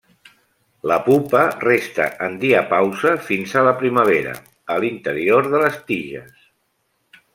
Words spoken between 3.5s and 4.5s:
a la primavera